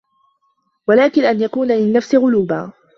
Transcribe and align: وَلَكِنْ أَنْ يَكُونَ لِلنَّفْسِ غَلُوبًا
وَلَكِنْ 0.87 1.23
أَنْ 1.23 1.41
يَكُونَ 1.41 1.67
لِلنَّفْسِ 1.71 2.15
غَلُوبًا 2.15 2.71